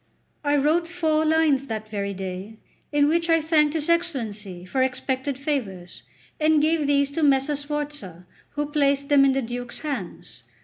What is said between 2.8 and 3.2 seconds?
in